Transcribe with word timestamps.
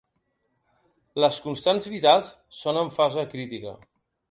Les 1.25 1.37
constants 1.43 1.89
vitals 1.97 2.33
són 2.63 2.83
en 2.87 2.93
fase 2.99 3.29
crítica. 3.37 3.79